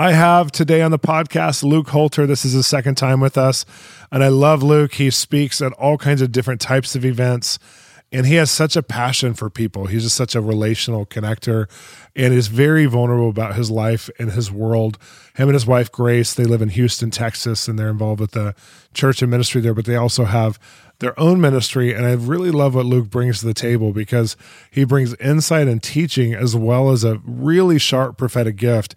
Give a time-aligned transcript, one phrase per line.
[0.00, 2.26] I have today on the podcast Luke Holter.
[2.26, 3.66] This is his second time with us.
[4.10, 4.94] And I love Luke.
[4.94, 7.58] He speaks at all kinds of different types of events.
[8.10, 9.88] And he has such a passion for people.
[9.88, 11.68] He's just such a relational connector
[12.16, 14.96] and is very vulnerable about his life and his world.
[15.34, 18.54] Him and his wife, Grace, they live in Houston, Texas, and they're involved with the
[18.94, 20.58] church and ministry there, but they also have
[21.00, 21.92] their own ministry.
[21.92, 24.34] And I really love what Luke brings to the table because
[24.70, 28.94] he brings insight and teaching as well as a really sharp prophetic gift.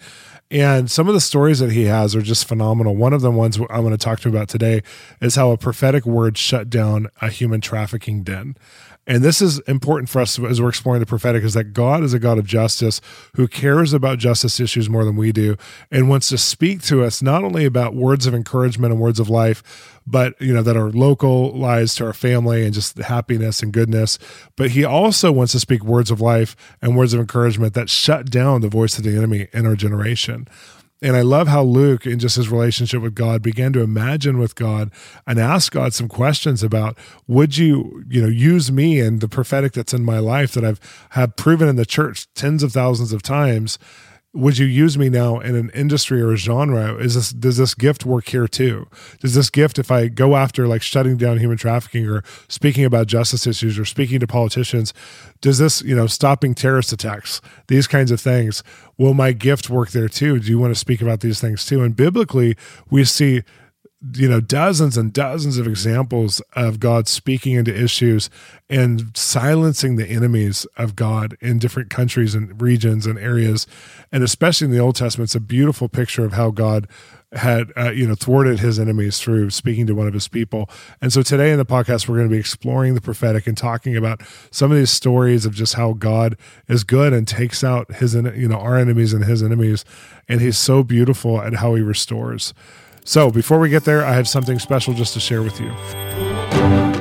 [0.53, 2.95] And some of the stories that he has are just phenomenal.
[2.95, 4.83] One of the ones I'm going to talk to you about today
[5.19, 8.55] is how a prophetic word shut down a human trafficking den.
[9.05, 12.13] And this is important for us as we're exploring the prophetic is that God is
[12.13, 13.01] a God of justice
[13.35, 15.57] who cares about justice issues more than we do
[15.91, 19.29] and wants to speak to us not only about words of encouragement and words of
[19.29, 24.19] life, but you know that are localized to our family and just happiness and goodness,
[24.55, 28.29] but he also wants to speak words of life and words of encouragement that shut
[28.29, 30.47] down the voice of the enemy in our generation.
[31.03, 34.55] And I love how Luke, in just his relationship with God, began to imagine with
[34.55, 34.89] God
[35.27, 39.73] and ask God some questions about would you, you know, use me and the prophetic
[39.73, 43.21] that's in my life that I've have proven in the church tens of thousands of
[43.21, 43.77] times
[44.33, 46.95] would you use me now in an industry or a genre?
[46.95, 48.87] Is this does this gift work here too?
[49.19, 53.07] Does this gift if i go after like shutting down human trafficking or speaking about
[53.07, 54.93] justice issues or speaking to politicians
[55.41, 58.63] does this you know stopping terrorist attacks these kinds of things
[58.97, 60.39] will my gift work there too?
[60.39, 61.83] Do you want to speak about these things too?
[61.83, 62.55] And biblically
[62.89, 63.43] we see
[64.11, 68.29] you know dozens and dozens of examples of God speaking into issues
[68.69, 73.65] and silencing the enemies of God in different countries and regions and areas.
[74.11, 76.87] And especially in the Old Testament it's a beautiful picture of how God
[77.31, 80.69] had uh, you know thwarted his enemies through speaking to one of his people.
[81.01, 83.95] And so today in the podcast we're going to be exploring the prophetic and talking
[83.95, 84.21] about
[84.51, 86.37] some of these stories of just how god
[86.67, 89.85] is good and takes out his you know our enemies and his enemies.
[90.27, 92.53] And he's so beautiful at how he restores
[93.05, 95.69] so, before we get there, I have something special just to share with you.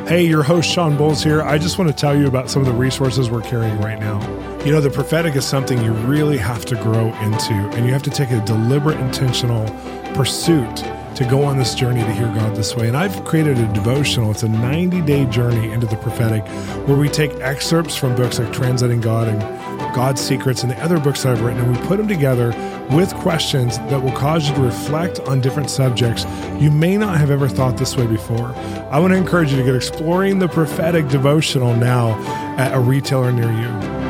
[0.07, 1.43] Hey, your host Shawn Bolz here.
[1.43, 4.21] I just want to tell you about some of the resources we're carrying right now.
[4.65, 8.03] You know, the prophetic is something you really have to grow into, and you have
[8.03, 9.65] to take a deliberate, intentional
[10.15, 12.89] pursuit to go on this journey to hear God this way.
[12.89, 14.31] And I've created a devotional.
[14.31, 16.47] It's a 90 day journey into the prophetic
[16.87, 19.62] where we take excerpts from books like Translating God and
[19.93, 22.49] God's Secrets and the other books that I've written, and we put them together
[22.91, 26.25] with questions that will cause you to reflect on different subjects
[26.59, 28.55] you may not have ever thought this way before.
[28.91, 32.19] I want to encourage you to get exploring the prophetic devotional now
[32.57, 34.03] at a retailer near you.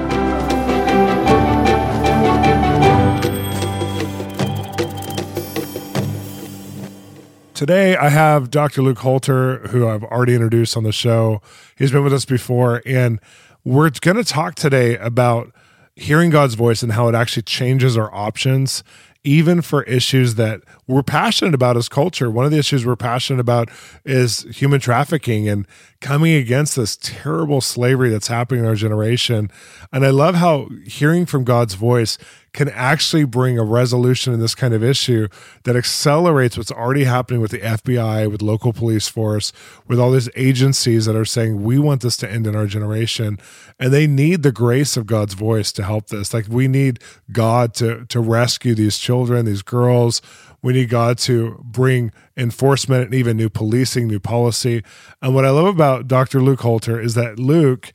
[7.55, 8.83] Today, I have Dr.
[8.83, 11.41] Luke Holter, who I've already introduced on the show.
[11.77, 13.21] He's been with us before, and
[13.65, 15.53] we're going to talk today about
[15.97, 18.83] hearing God's voice and how it actually changes our options
[19.25, 22.31] even for issues that we're passionate about as culture.
[22.31, 23.71] One of the issues we're passionate about
[24.05, 25.67] is human trafficking and
[26.01, 29.51] coming against this terrible slavery that's happening in our generation.
[29.93, 32.19] And I love how hearing from God's voice
[32.53, 35.27] can actually bring a resolution in this kind of issue
[35.65, 39.53] that accelerates what's already happening with the FBI, with local police force,
[39.89, 43.39] with all these agencies that are saying, we want this to end in our generation.
[43.79, 46.35] And they need the grace of God's voice to help this.
[46.35, 46.99] Like we need
[47.31, 50.21] God to, to rescue these children, these girls.
[50.61, 54.85] We need God to bring enforcement and even new policing, new policy.
[55.23, 56.41] And what I love about Dr.
[56.41, 57.93] Luke Holter is that Luke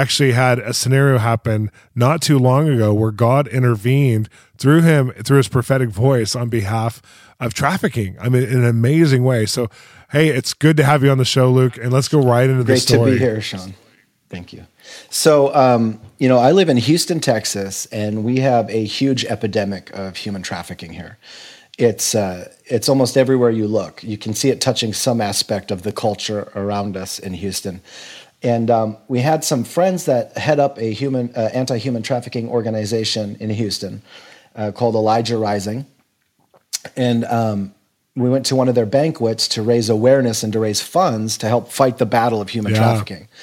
[0.00, 5.38] actually had a scenario happen not too long ago where God intervened through him, through
[5.38, 7.02] his prophetic voice on behalf
[7.40, 8.16] of trafficking.
[8.20, 9.46] I mean, in an amazing way.
[9.46, 9.68] So,
[10.10, 12.64] hey, it's good to have you on the show, Luke, and let's go right into
[12.64, 12.98] Great the story.
[12.98, 13.74] Great to be here, Shawn.
[14.30, 14.66] Thank you.
[15.10, 19.90] So, um, you know, I live in Houston, Texas, and we have a huge epidemic
[19.90, 21.18] of human trafficking here.
[21.76, 24.02] It's uh, it's almost everywhere you look.
[24.04, 27.80] You can see it touching some aspect of the culture around us in Houston.
[28.44, 33.36] And um, we had some friends that head up a human uh, anti-human trafficking organization
[33.40, 34.02] in Houston
[34.54, 35.86] uh, called Elijah Rising,
[36.96, 37.74] and um,
[38.14, 41.48] we went to one of their banquets to raise awareness and to raise funds to
[41.48, 42.78] help fight the battle of human yeah.
[42.78, 43.28] trafficking.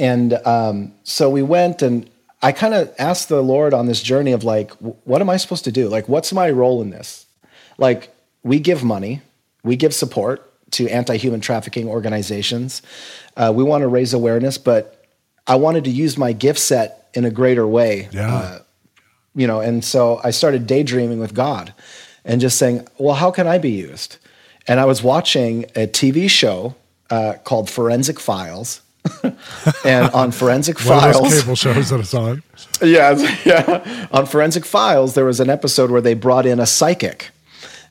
[0.00, 2.10] And um, so we went, and
[2.42, 5.62] I kind of asked the Lord on this journey of like, what am I supposed
[5.62, 5.88] to do?
[5.88, 7.26] Like, what's my role in this?
[7.80, 8.14] like
[8.44, 9.22] we give money,
[9.64, 12.82] we give support to anti-human trafficking organizations.
[13.36, 15.04] Uh, we want to raise awareness, but
[15.46, 18.08] I wanted to use my gift set in a greater way.
[18.12, 18.34] Yeah.
[18.34, 18.58] Uh,
[19.34, 21.72] you know, and so I started daydreaming with God
[22.24, 24.18] and just saying, well, how can I be used?
[24.66, 26.74] And I was watching a TV show
[27.10, 28.82] uh, called Forensic Files.
[29.84, 32.42] and on Forensic Files, cable shows that it's on.
[32.82, 34.08] yeah, yeah.
[34.12, 37.30] On Forensic Files, there was an episode where they brought in a psychic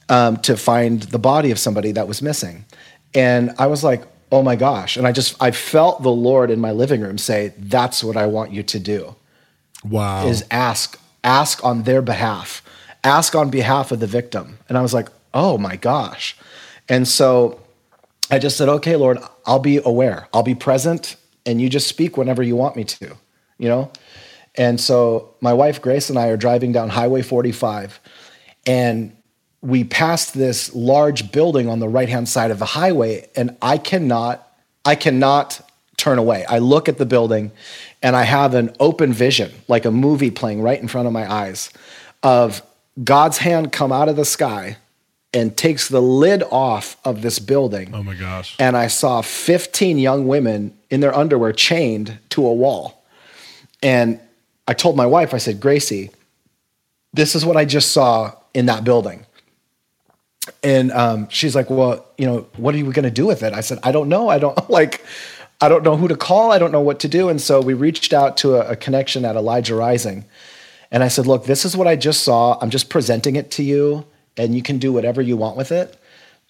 [0.10, 2.66] um, to find the body of somebody that was missing,
[3.14, 6.60] and I was like, "Oh my gosh!" And I just I felt the Lord in
[6.60, 9.16] my living room say, "That's what I want you to do."
[9.84, 10.28] Wow.
[10.28, 12.62] Is ask ask on their behalf,
[13.04, 16.36] ask on behalf of the victim, and I was like, "Oh my gosh!"
[16.90, 17.60] And so
[18.32, 21.16] I just said, "Okay, Lord, I'll be aware, I'll be present,
[21.46, 23.16] and you just speak whenever you want me to,"
[23.58, 23.92] you know.
[24.56, 28.00] And so my wife Grace and I are driving down Highway 45,
[28.66, 29.16] and
[29.62, 33.78] we passed this large building on the right hand side of the highway, and I
[33.78, 34.48] cannot,
[34.86, 35.62] I cannot
[35.98, 36.46] turn away.
[36.46, 37.52] I look at the building,
[38.02, 41.30] and I have an open vision, like a movie playing right in front of my
[41.32, 41.72] eyes,
[42.24, 42.62] of
[43.04, 44.78] God's hand come out of the sky
[45.34, 47.94] and takes the lid off of this building.
[47.94, 48.56] oh my gosh.
[48.60, 53.04] And I saw 15 young women in their underwear chained to a wall.
[53.84, 54.20] And
[54.68, 56.12] I told my wife, I said, Gracie,
[57.14, 59.26] this is what I just saw in that building.
[60.64, 63.54] And um, she's like, Well, you know, what are you going to do with it?
[63.54, 64.30] I said, I don't know.
[64.30, 65.04] I don't like,
[65.62, 66.52] I don't know who to call.
[66.52, 67.30] I don't know what to do.
[67.30, 70.26] And so we reached out to a, a connection at Elijah Rising.
[70.92, 72.58] And I said, Look, this is what I just saw.
[72.62, 74.06] I'm just presenting it to you,
[74.38, 75.99] and you can do whatever you want with it.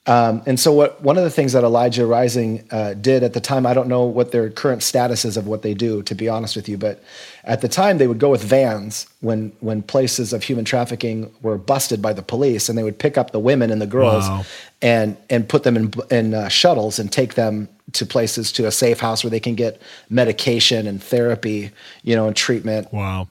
[0.10, 3.40] Um, and so, what one of the things that Elijah Rising uh, did at the
[3.40, 6.28] time, I don't know what their current status is of what they do, to be
[6.28, 7.04] honest with you, but
[7.44, 11.60] at the time they would go with vans when when places of human trafficking were
[11.60, 14.46] busted by the police, and they would pick up the women and the girls Wow.
[14.82, 18.72] and and put them in in uh, shuttles and take them to places to a
[18.72, 19.80] safe house where they can get
[20.10, 21.70] medication and therapy,
[22.04, 23.28] you know, and treatment Wow.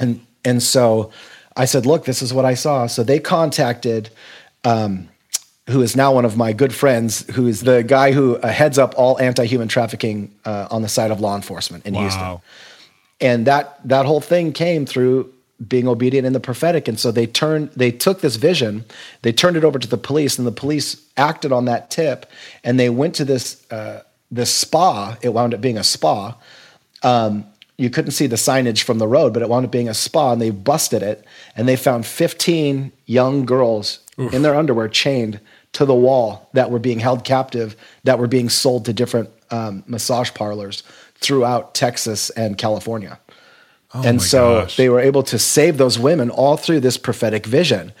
[0.00, 1.10] and and so
[1.56, 4.08] I said, "Look, this is what I saw." So they contacted,
[4.64, 5.08] um,
[5.70, 8.78] who is now one of my good friends, who is the guy who uh, heads
[8.78, 12.22] up all anti-human trafficking uh, on the side of law enforcement in Houston.
[13.20, 15.32] And that that whole thing came through
[15.68, 16.88] being obedient in the prophetic.
[16.88, 18.84] And so they turned, they took this vision,
[19.22, 22.26] they turned it over to the police, and the police acted on that tip,
[22.64, 25.16] and they went to this uh, this spa.
[25.22, 26.36] It wound up being a spa.
[27.04, 27.44] Um,
[27.78, 30.32] you couldn't see the signage from the road, but it wound up being a spa,
[30.32, 31.24] and they busted it,
[31.54, 34.00] and they found 15 young girls
[34.32, 35.40] in their underwear chained
[35.72, 39.82] to the wall that were being held captive, that were being sold to different um,
[39.86, 40.82] massage parlors
[41.14, 43.18] throughout Texas and California.
[43.94, 44.76] and so gosh.
[44.76, 47.92] they were able to save those women all through this prophetic vision.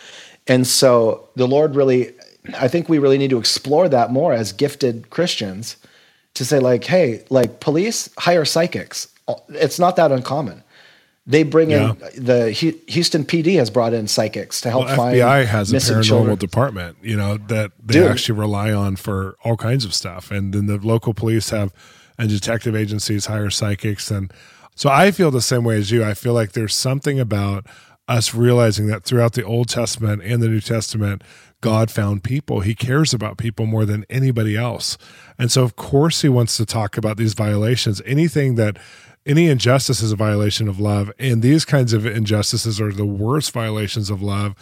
[0.46, 2.12] And so the Lord really,
[2.58, 5.76] I think we really need to explore that more as gifted Christians
[6.34, 9.08] to say, like, hey, like police hire psychics.
[9.50, 10.61] It's not that uncommon.
[11.24, 11.92] They bring Yeah.
[12.16, 12.50] in the
[12.88, 16.04] Houston PD has brought in psychics to help Well, find FBI has a missing paranormal
[16.04, 16.36] children.
[16.38, 18.10] department, you know, that they Dude.
[18.10, 20.30] actually rely on for all kinds of stuff.
[20.32, 21.72] And then the local police have,
[22.18, 24.10] and detective agencies hire psychics.
[24.10, 24.32] And
[24.74, 26.02] so I feel the same way as you.
[26.04, 27.66] I feel like there's something about
[28.08, 31.22] us realizing that throughout the Old Testament and the New Testament,
[31.60, 32.60] God found people.
[32.60, 34.98] He cares about people more than anybody else.
[35.38, 38.02] And so, of course, he wants to talk about these violations.
[38.04, 38.76] Anything that
[39.24, 43.52] any injustice is a violation of love and these kinds of injustices are the worst
[43.52, 44.54] violations of love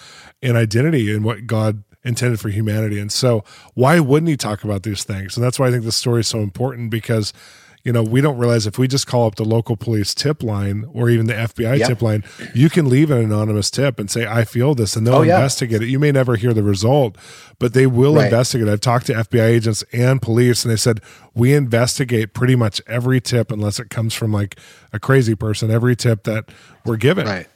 [0.43, 2.99] and identity and what god intended for humanity.
[2.99, 5.37] And so why wouldn't he talk about these things?
[5.37, 7.33] And that's why i think this story is so important because
[7.84, 10.84] you know we don't realize if we just call up the local police tip line
[10.92, 11.87] or even the fbi Yeah.
[11.88, 12.22] tip line
[12.54, 15.37] you can leave an anonymous tip and say i feel this and they'll Oh, yeah.
[15.37, 17.16] investigate it you may never hear the result
[17.58, 18.25] but they will Right.
[18.26, 21.00] investigate i've talked to fbi agents and police and they said
[21.34, 24.58] we investigate pretty much every tip unless it comes from like
[24.92, 26.46] a crazy person every tip that
[26.84, 27.46] we're given Right.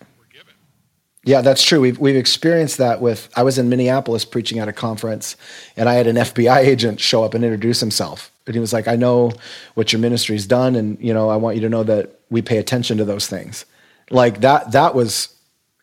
[1.24, 1.80] Yeah, that's true.
[1.80, 3.28] We've we've experienced that with.
[3.34, 5.36] I was in Minneapolis preaching at a conference,
[5.76, 8.30] and I had an FBI agent show up and introduce himself.
[8.46, 9.32] And he was like, "I know
[9.74, 12.58] what your ministry's done, and you know, I want you to know that we pay
[12.58, 13.64] attention to those things."
[14.10, 14.72] Like that.
[14.72, 15.28] That was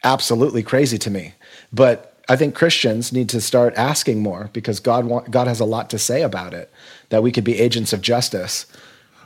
[0.03, 1.33] absolutely crazy to me.
[1.73, 5.65] But I think Christians need to start asking more because God want, God has a
[5.65, 6.71] lot to say about it.
[7.09, 8.67] That we could be agents of justice.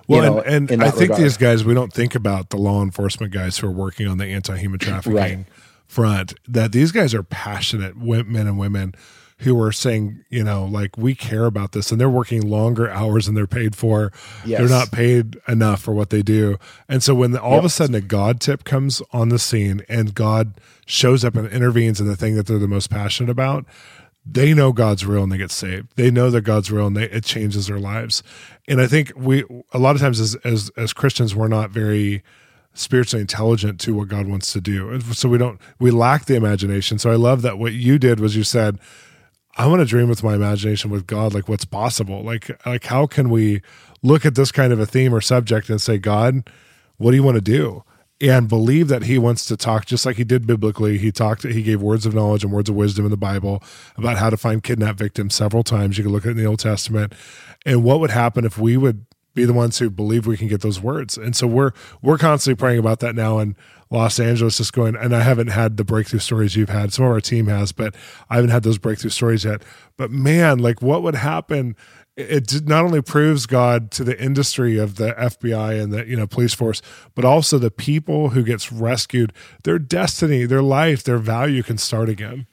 [0.08, 1.22] you Well, know, and, and I think regard.
[1.22, 4.26] these guys, we don't think about the law enforcement guys who are working on the
[4.26, 5.46] anti-human trafficking Right.
[5.88, 6.34] Front.
[6.48, 8.96] That these guys are passionate men and women
[9.40, 13.26] who are saying, you know, like we care about this, and they're working longer hours
[13.26, 14.12] than they're paid for.
[14.46, 14.60] Yes.
[14.60, 17.70] They're not paid enough for what they do, and so when the, all of a
[17.70, 20.54] sudden a God tip comes on the scene and God
[20.86, 23.66] shows up and intervenes in the thing that they're the most passionate about,
[24.26, 25.90] they know God's real and they get saved.
[25.96, 28.24] They know that God's real and they, it changes their lives.
[28.68, 32.24] And I think we a lot of times as as as Christians we're not very
[32.76, 35.00] spiritually intelligent to what God wants to do.
[35.02, 37.00] So we don't we lack the imagination.
[37.00, 38.78] So I love that what you did was you said
[39.58, 42.22] I want to dream with my imagination with God like what's possible.
[42.24, 43.62] Like like how can we
[44.04, 46.50] look at this kind of a theme or subject and say God,
[46.98, 47.84] what do you want to do?
[48.22, 50.98] and believe that he wants to talk just like he did biblically.
[50.98, 53.62] He talked, he gave words of knowledge and words of wisdom in the Bible
[53.98, 55.98] about how to find kidnapped victims several times.
[55.98, 57.14] You can look at it in the Old Testament
[57.66, 59.06] and what would happen if we would
[59.36, 61.18] be the ones who believe we can get those words.
[61.18, 63.56] And so we're we're constantly praying about that now in
[63.92, 64.96] Los Angeles, just going.
[64.96, 66.92] And I haven't had the breakthrough stories you've had.
[66.92, 67.96] Some of our team has, but
[68.30, 69.62] I haven't had those breakthrough stories yet.
[69.98, 71.76] But man, like what would happen
[72.18, 76.28] it not only proves God to the industry of the FBI and the you know
[76.28, 76.82] police force,
[77.14, 79.34] but also the people who gets rescued.
[79.64, 82.48] Their destiny, their life, their value can start again.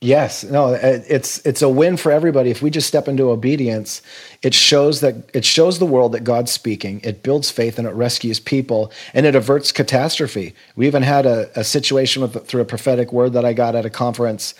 [0.00, 4.00] Yes, no, it's it's a win for everybody if we just step into obedience.
[4.42, 7.00] It shows that it shows the world that God's speaking.
[7.02, 10.54] It builds faith and it rescues people and it averts catastrophe.
[10.76, 13.86] We even had a, a situation with through a prophetic word that I got at
[13.86, 14.54] a conference.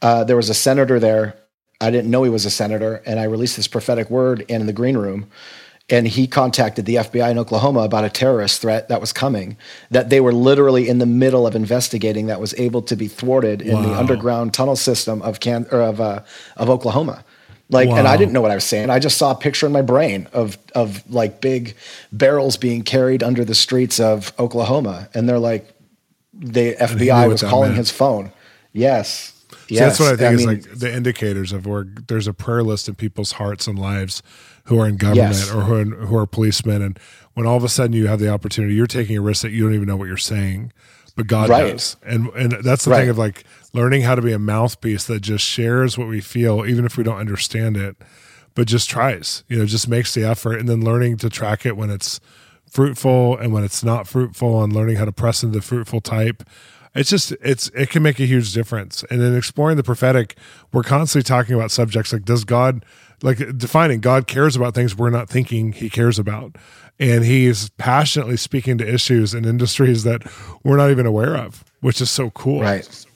[0.00, 1.36] Uh, there was a senator there
[1.80, 4.72] I didn't know he was a senator, and I released this prophetic word in the
[4.72, 5.26] green room.
[5.90, 9.58] And he contacted the FBI in Oklahoma about a terrorist threat that was coming,
[9.90, 13.60] that they were literally in the middle of investigating, that was able to be thwarted
[13.60, 13.82] in wow.
[13.82, 16.20] the underground tunnel system of Can or of uh,
[16.56, 17.22] of Oklahoma.
[17.68, 17.96] Like, wow.
[17.96, 18.88] and I didn't know what I was saying.
[18.88, 21.76] I just saw a picture in my brain of of like big
[22.12, 25.70] barrels being carried under the streets of Oklahoma, and they're like,
[26.32, 28.32] the FBI was calling his phone.
[28.72, 29.33] Yes,
[29.68, 32.26] Yes, so that's what I think I is mean, like the indicators of where there's
[32.26, 34.22] a prayer list in people's hearts and lives
[34.64, 35.50] who are in government yes.
[35.50, 36.82] or who are, who are policemen.
[36.82, 36.98] And
[37.34, 39.64] when all of a sudden you have the opportunity, you're taking a risk that you
[39.64, 40.72] don't even know what you're saying,
[41.16, 41.72] but God right.
[41.72, 41.96] does.
[42.02, 43.00] And and that's the right.
[43.00, 46.64] thing of like learning how to be a mouthpiece that just shares what we feel,
[46.66, 47.96] even if we don't understand it,
[48.54, 51.76] but just tries, you know, just makes the effort and then learning to track it
[51.76, 52.20] when it's
[52.70, 56.42] fruitful and when it's not fruitful and learning how to press into the fruitful type
[56.94, 59.04] it's just it's it can make a huge difference.
[59.10, 60.36] And in exploring the prophetic
[60.72, 62.84] we're constantly talking about subjects like does god
[63.22, 66.56] like defining god cares about things we're not thinking he cares about.
[67.00, 70.22] And he's passionately speaking to issues in industries that
[70.62, 72.62] we're not even aware of which is so cool.
[72.62, 73.06] Right.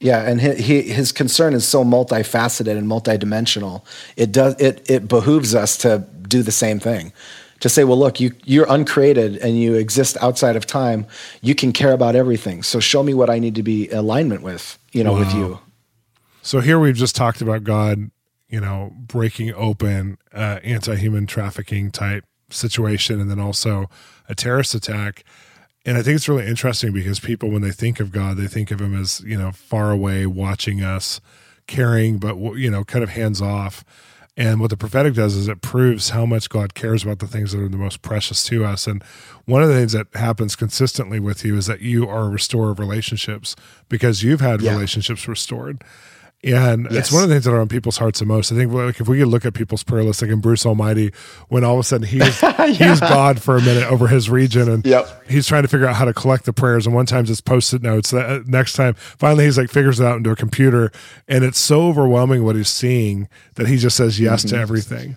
[0.00, 3.84] Yeah, and he, his concern is so multifaceted and multidimensional.
[4.16, 7.12] It does it it behooves us to do the same thing
[7.60, 11.06] to say, well, look, you, you're uncreated and you exist outside of time.
[11.40, 12.62] You can care about everything.
[12.62, 15.18] So show me what I need to be alignment with, you know, wow.
[15.18, 15.58] with you.
[16.42, 18.10] So here we've just talked about God,
[18.48, 23.90] you know, breaking open uh, anti-human trafficking type situation, and then also
[24.28, 25.24] a terrorist attack.
[25.84, 28.70] And I think it's really interesting because people, when they think of God, they think
[28.70, 31.20] of Him as you know far away, watching us,
[31.66, 33.84] caring, but you know, kind of hands off.
[34.38, 37.50] And what the prophetic does is it proves how much God cares about the things
[37.50, 38.86] that are the most precious to us.
[38.86, 39.02] And
[39.46, 42.70] one of the things that happens consistently with you is that you are a restorer
[42.70, 43.56] of relationships
[43.88, 44.70] because you've had yeah.
[44.70, 45.82] relationships restored.
[46.44, 47.06] And yes.
[47.06, 48.52] it's one of the things that are on people's hearts the most.
[48.52, 51.12] I think like if we could look at people's prayer list, like in Bruce Almighty,
[51.48, 52.66] when all of a sudden he's yeah.
[52.66, 55.08] he's God for a minute over his region, and yep.
[55.28, 56.86] he's trying to figure out how to collect the prayers.
[56.86, 58.12] And one time it's post-it notes.
[58.12, 60.92] That uh, next time, finally, he's like figures it out into a computer,
[61.26, 64.54] and it's so overwhelming what he's seeing that he just says yes mm-hmm.
[64.54, 65.16] to everything.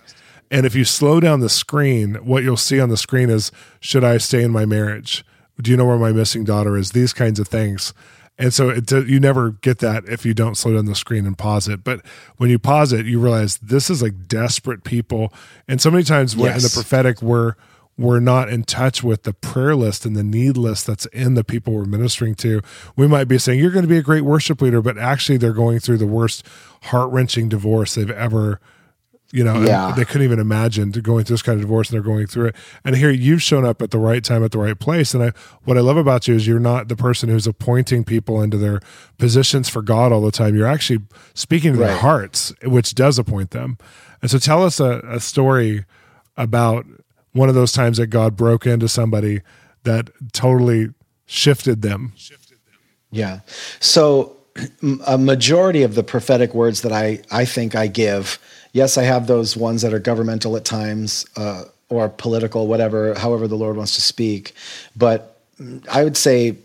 [0.49, 4.03] And if you slow down the screen, what you'll see on the screen is, should
[4.03, 5.23] I stay in my marriage?
[5.61, 6.91] Do you know where my missing daughter is?
[6.91, 7.93] These kinds of things.
[8.41, 11.37] And so it, you never get that if you don't slow down the screen and
[11.37, 11.83] pause it.
[11.83, 12.03] But
[12.37, 15.31] when you pause it, you realize this is like desperate people.
[15.67, 16.55] And so many times yes.
[16.55, 17.53] in the prophetic, we're
[17.99, 21.43] we're not in touch with the prayer list and the need list that's in the
[21.43, 22.61] people we're ministering to.
[22.95, 25.53] We might be saying, You're going to be a great worship leader, but actually they're
[25.53, 26.43] going through the worst
[26.83, 28.59] heart wrenching divorce they've ever
[29.31, 29.93] you know yeah.
[29.95, 32.55] they couldn't even imagine going through this kind of divorce and they're going through it.
[32.83, 35.13] And here you've shown up at the right time at the right place.
[35.13, 35.31] And i
[35.63, 38.81] what i love about you is you're not the person who's appointing people into their
[39.17, 40.55] positions for god all the time.
[40.55, 40.99] You're actually
[41.33, 41.87] speaking to right.
[41.87, 43.77] their hearts which does appoint them.
[44.21, 45.85] And so tell us a, a story
[46.37, 46.85] about
[47.33, 49.41] one of those times that god broke into somebody
[49.83, 50.89] that totally
[51.25, 52.13] shifted them.
[53.09, 53.39] Yeah.
[53.79, 54.37] So
[55.07, 58.37] a majority of the prophetic words that i i think i give
[58.73, 63.47] yes, I have those ones that are governmental at times uh, or political, whatever, however
[63.47, 64.53] the Lord wants to speak.
[64.95, 65.39] But
[65.89, 66.57] I would say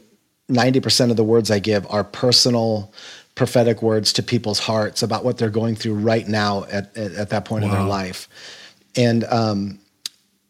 [0.51, 2.93] 90% of the words I give are personal
[3.35, 7.31] prophetic words to people's hearts about what they're going through right now at, at, at
[7.31, 7.71] that point wow.
[7.71, 8.29] in their life.
[8.97, 9.79] And um,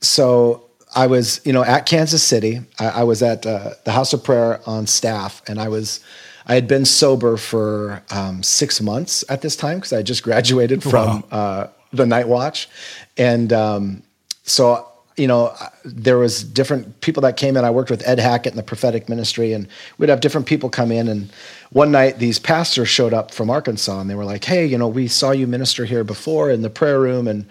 [0.00, 2.60] so I was, you know, at Kansas City.
[2.78, 6.00] I, I was at uh, the House of Prayer on staff, and I was,
[6.46, 10.82] I had been sober for um, six months at this time because I just graduated
[10.82, 11.24] from wow.
[11.30, 12.68] uh, the night watch,
[13.16, 14.02] and um,
[14.44, 14.86] so
[15.16, 17.64] you know, there was different people that came in.
[17.64, 20.92] I worked with Ed Hackett in the prophetic ministry, and we'd have different people come
[20.92, 21.08] in.
[21.08, 21.30] And
[21.70, 24.88] one night, these pastors showed up from Arkansas, and they were like, "Hey, you know,
[24.88, 27.46] we saw you minister here before in the prayer room, and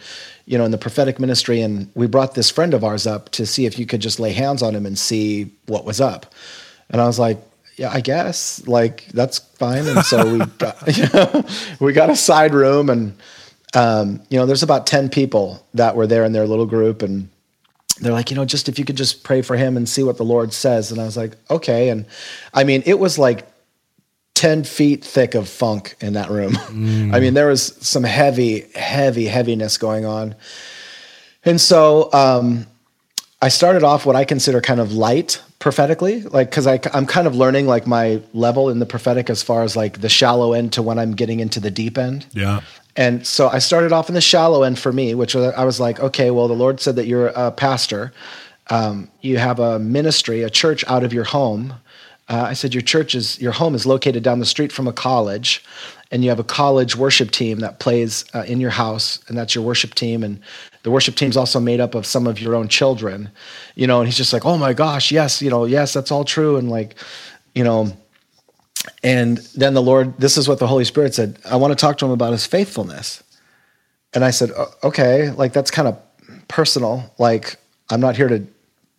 [0.46, 3.48] you know, in the prophetic ministry, and we brought this friend of ours up to
[3.48, 6.34] see if you could just lay hands on him and see what was up."
[6.92, 7.40] And I was like,
[7.76, 8.66] "Yeah, I guess.
[8.68, 11.46] Like that's fine." And so we got, you know,
[11.80, 13.18] we got a side room, and
[13.74, 17.30] um, you know, there's about ten people that were there in their little group, and
[18.00, 20.18] they're like, you know, just if you could just pray for him and see what
[20.18, 20.92] the Lord says.
[20.92, 21.90] And I was like, okay.
[21.90, 22.06] And
[22.54, 23.48] I mean, it was like
[24.34, 26.54] 10 feet thick of funk in that room.
[26.54, 27.14] Mm.
[27.16, 30.36] I mean, there was some heavy, heavy, heaviness going on.
[31.46, 32.68] And so um,
[33.42, 37.26] I started off what I consider kind of light prophetically, like, cause I, I'm kind
[37.26, 40.74] of learning like my level in the prophetic as far as like the shallow end
[40.74, 42.28] to when I'm getting into the deep end.
[42.34, 42.62] Yeah.
[42.96, 46.00] And so I started off in the shallow end for me, which I was like,
[46.00, 48.14] okay, well, the Lord said that you're a pastor.
[48.70, 51.74] Um, you have a ministry, a church out of your home.
[52.30, 54.94] Uh, I said, your church is, your home is located down the street from a
[54.94, 55.64] college,
[56.12, 59.56] and you have a college worship team that plays uh, in your house, and that's
[59.56, 60.24] your worship team.
[60.24, 60.40] And
[60.84, 63.30] the worship team is also made up of some of your own children,
[63.76, 64.00] you know.
[64.00, 66.58] And he's just like, oh my gosh, yes, you know, yes, that's all true.
[66.58, 66.96] And like,
[67.54, 67.92] you know,
[69.04, 71.98] and then the Lord, this is what the Holy Spirit said I want to talk
[72.00, 73.24] to him about his faithfulness.
[74.14, 74.52] And I said,
[74.84, 76.00] okay, like that's kind of
[76.48, 77.14] personal.
[77.18, 77.58] Like,
[77.90, 78.46] I'm not here to,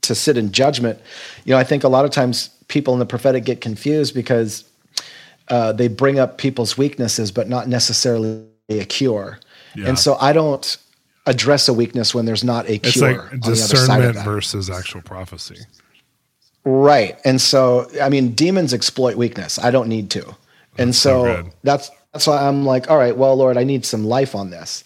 [0.03, 1.01] to sit in judgment.
[1.45, 4.65] You know, I think a lot of times people in the prophetic get confused because
[5.49, 9.39] uh, they bring up people's weaknesses, but not necessarily a cure.
[9.75, 9.89] Yeah.
[9.89, 10.77] And so I don't
[11.27, 13.31] address a weakness when there's not a cure.
[13.33, 15.59] It's like discernment versus actual prophecy.
[16.65, 17.19] Right.
[17.25, 19.59] And so, I mean, demons exploit weakness.
[19.59, 20.23] I don't need to.
[20.23, 20.37] That's
[20.79, 24.05] and so, so that's that's why I'm like, all right, well, Lord, I need some
[24.05, 24.85] life on this.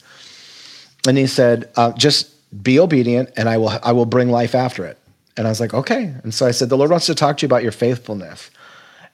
[1.07, 4.85] And he said, uh, just be obedient, and I will I will bring life after
[4.85, 4.99] it.
[5.37, 6.13] And I was like, okay.
[6.23, 8.51] And so I said, the Lord wants to talk to you about your faithfulness.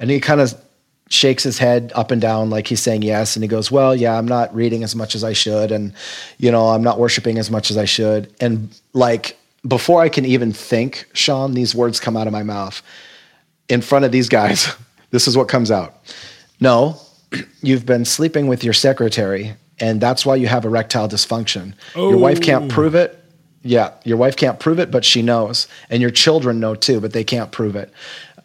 [0.01, 0.61] And he kind of
[1.09, 4.19] shakes his head up and down like he's saying yes and he goes well yeah
[4.19, 5.92] i'm not reading as much as i should and
[6.38, 10.25] you know i'm not worshiping as much as i should and like before I can
[10.25, 12.83] even think, Shawn, these words come out of my mouth.
[13.69, 14.75] In front of these guys,
[15.11, 15.97] this is what comes out.
[16.61, 17.01] No,
[17.62, 21.75] you've been sleeping with your secretary, and that's why you have erectile dysfunction.
[21.95, 22.11] Oh.
[22.11, 22.75] Your wife can't oh.
[22.75, 23.23] prove it.
[23.62, 25.66] Yeah, your wife can't prove it, but she knows.
[25.90, 27.92] And your children know too, but they can't prove it.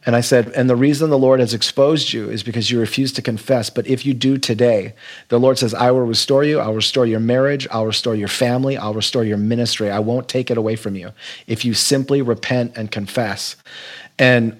[0.05, 3.11] And I said, and the reason the Lord has exposed you is because you refuse
[3.13, 3.69] to confess.
[3.69, 4.95] But if you do today,
[5.29, 6.59] the Lord says, I will restore you.
[6.59, 7.67] I'll restore your marriage.
[7.69, 8.77] I'll restore your family.
[8.77, 9.91] I'll restore your ministry.
[9.91, 11.11] I won't take it away from you
[11.45, 13.55] if you simply repent and confess.
[14.17, 14.59] And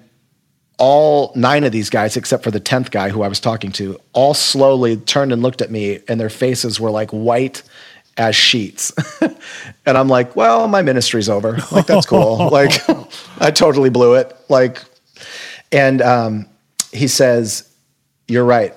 [0.78, 4.00] all nine of these guys, except for the 10th guy who I was talking to,
[4.12, 7.62] all slowly turned and looked at me, and their faces were like white
[8.16, 8.92] as sheets.
[9.86, 11.58] and I'm like, well, my ministry's over.
[11.70, 12.48] Like, that's cool.
[12.52, 12.72] like,
[13.38, 14.36] I totally blew it.
[14.48, 14.82] Like,
[15.70, 16.46] and um,
[16.92, 17.70] he says,
[18.28, 18.74] You're right.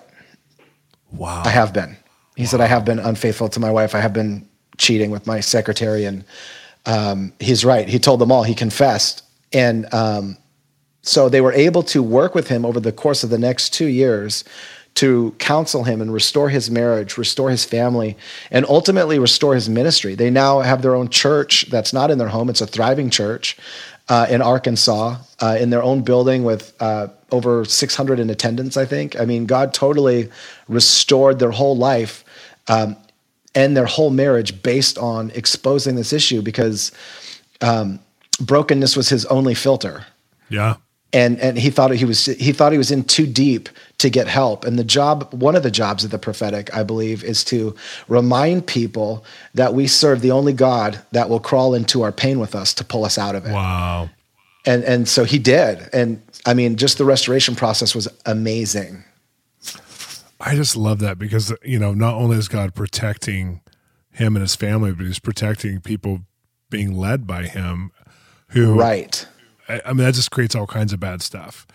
[1.12, 1.44] Wow.
[1.46, 1.98] I have been.
[2.36, 2.50] He wow.
[2.50, 3.94] said, I have been unfaithful to my wife.
[3.96, 6.06] I have been cheating with my secretary.
[6.06, 6.26] And
[6.86, 7.88] um, he's right.
[7.88, 9.24] He told them all, he confessed.
[9.54, 10.38] And um,
[11.02, 13.88] so they were able to work with him over the course of the next two
[13.88, 14.44] years
[14.96, 18.16] to counsel him and restore his marriage, restore his family,
[18.50, 20.16] and ultimately restore his ministry.
[20.16, 23.58] They now have their own church that's not in their home, it's a thriving church
[24.10, 28.86] uh, in Arkansas uh, in their own building with uh, over 600 in attendance, I
[28.86, 29.20] think.
[29.20, 30.30] I mean, God totally
[30.68, 32.24] restored their whole life
[32.68, 32.96] um,
[33.54, 36.92] and their whole marriage based on exposing this issue because
[37.62, 38.00] um,
[38.40, 40.06] brokenness was his only filter.
[40.50, 40.76] Yeah
[41.14, 44.28] and and he thought he was he thought he was in too deep to get
[44.28, 44.66] help.
[44.66, 47.76] And the job one of the jobs of the prophetic i believe is to
[48.08, 52.54] remind people that we serve the only god that will crawl into our pain with
[52.56, 53.54] us to pull us out of it.
[53.54, 54.10] Wow.
[54.66, 55.90] And and so he did.
[55.94, 59.04] And i mean just the restoration process was amazing.
[60.38, 63.62] I just love that because you know not only is god protecting
[64.12, 66.22] him and his family but he's protecting people
[66.70, 67.92] being led by him
[68.50, 69.28] who right
[69.68, 71.68] I, I mean, that just creates all kinds of bad stuff.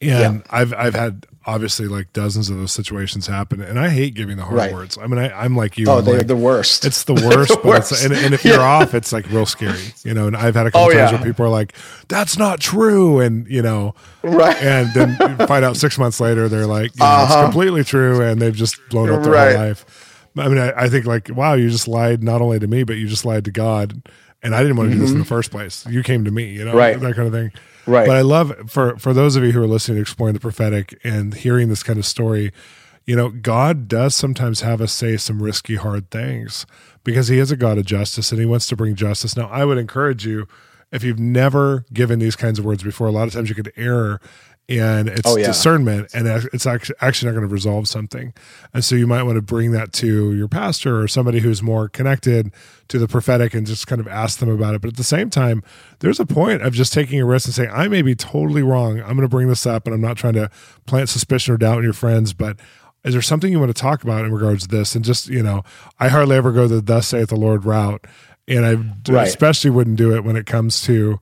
[0.00, 0.42] And yeah.
[0.50, 4.44] I've I've had obviously like dozens of those situations happen, and I hate giving the
[4.44, 4.72] hard right.
[4.72, 4.98] words.
[4.98, 5.86] I mean, I, am like you.
[5.88, 6.84] Oh, they're like, the worst.
[6.84, 7.50] It's the worst.
[7.50, 8.04] the worst.
[8.04, 8.62] and, and, if you're yeah.
[8.62, 10.26] off, it's like real scary, you know.
[10.26, 11.16] And I've had a couple oh, times yeah.
[11.16, 11.74] where people are like,
[12.08, 14.60] "That's not true," and you know, right.
[14.60, 17.34] And then find out six months later they're like, you know, uh-huh.
[17.34, 19.56] "It's completely true," and they've just blown up their right.
[19.56, 20.10] whole life.
[20.36, 22.96] I mean, I, I think like, wow, you just lied not only to me, but
[22.96, 24.02] you just lied to God
[24.44, 25.84] and I didn't want to do this in the first place.
[25.86, 26.78] You came to me, you know, Mm-hmm.
[26.78, 27.00] Right.
[27.00, 27.52] that kind of thing.
[27.86, 28.06] Right.
[28.06, 30.98] But I love for for those of you who are listening to exploring the prophetic
[31.02, 32.52] and hearing this kind of story,
[33.04, 36.64] you know, God does sometimes have us say some risky, hard things
[37.02, 39.36] because He is a God of justice and He wants to bring justice.
[39.36, 40.46] Now, I would encourage you
[40.92, 43.72] if you've never given these kinds of words before, a lot of times you could
[43.76, 44.20] err
[44.68, 45.46] and it's Oh, yeah.
[45.48, 48.32] discernment and it's actually actually not going to resolve something.
[48.72, 51.88] And so you might want to bring that to your pastor or somebody who's more
[51.88, 52.50] connected
[52.88, 54.80] to the prophetic and just kind of ask them about it.
[54.80, 55.62] But at the same time,
[55.98, 59.00] there's a point of just taking a risk and saying, I may be totally wrong.
[59.00, 60.50] I'm going to bring this up and I'm not trying to
[60.86, 62.58] plant suspicion or doubt in your friends, but
[63.04, 64.94] is there something you want to talk about in regards to this?
[64.94, 65.62] And just, you know,
[66.00, 68.06] I hardly ever go the thus saith the Lord route.
[68.48, 68.74] And I
[69.12, 69.26] Right.
[69.28, 71.18] especially wouldn't do it when it comes to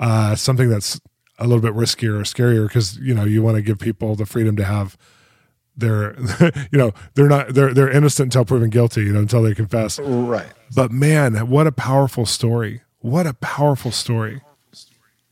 [0.00, 1.00] uh, something that's
[1.40, 4.26] a little bit riskier or scarier because you know you want to give people the
[4.26, 4.96] freedom to have
[5.76, 6.14] their
[6.72, 9.98] you know they're not they're they're innocent until proven guilty you know until they confess
[9.98, 10.46] Right.
[10.74, 14.42] but man what a powerful story what a powerful story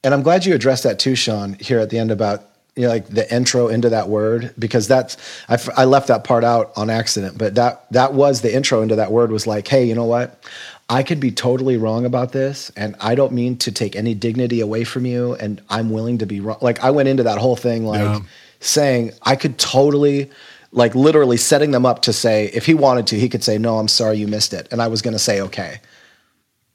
[0.04, 2.44] And I'm glad you addressed that too, Shawn, here at the end about
[2.76, 5.16] you know, like the intro into that word because that's
[5.48, 8.80] I, f- I left that part out on accident, but that that was the intro
[8.82, 10.42] into that word was like, hey, you know what?
[10.90, 14.60] I could be totally wrong about this, and I don't mean to take any dignity
[14.60, 16.58] away from you, and I'm willing to be wrong.
[16.62, 18.20] Like I went into that whole thing like Yeah.
[18.60, 20.30] saying I could totally
[20.72, 23.78] like literally setting them up to say if he wanted to, he could say, No,
[23.78, 24.68] I'm sorry you missed it.
[24.70, 25.80] And I was gonna say okay.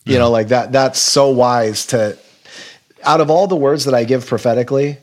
[0.06, 2.18] You know, like that that's so wise to
[3.04, 4.98] out of all the words that I give prophetically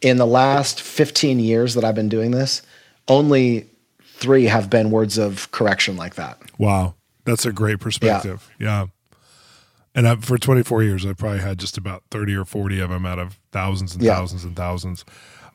[0.00, 2.62] in the last 15 years that I've been doing this,
[3.06, 3.66] only
[4.02, 6.38] three have been words of correction like that.
[6.58, 6.94] wow
[7.26, 8.50] that's a great perspective.
[8.58, 8.86] Yeah,
[9.94, 13.04] and I, for 24 years i probably had just about 30 or 40 of them
[13.06, 14.14] out of thousands and Yeah.
[14.16, 15.04] thousands and thousands.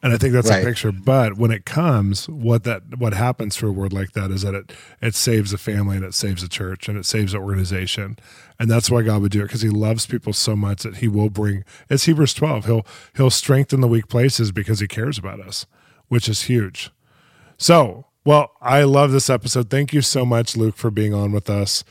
[0.04, 0.64] And i think that's Right.
[0.64, 0.92] a picture.
[0.92, 4.56] But when it comes what that what happens through a word like that is that
[4.56, 8.18] it it saves a family and it saves a church and it saves an organization.
[8.60, 11.08] And that's why god would do it because he loves people so much that he
[11.08, 15.40] will bring it's hebrews 12 he'll he'll strengthen the weak places because he cares about
[15.40, 15.68] us
[16.08, 16.90] which is huge.
[17.58, 21.50] So well i love this episode thank you so much luke for being on with
[21.50, 21.84] us